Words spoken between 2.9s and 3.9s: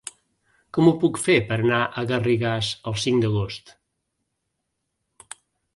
el cinc d'agost?